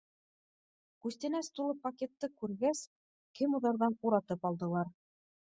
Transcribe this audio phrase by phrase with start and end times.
[1.05, 2.83] Күстәнәс тулы пакетты күргәс,
[3.41, 4.93] кемуҙарҙан уратып алдылар.